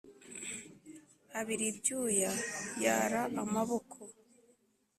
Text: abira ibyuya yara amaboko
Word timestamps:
abira 1.39 1.63
ibyuya 1.71 2.31
yara 2.83 3.21
amaboko 3.43 3.97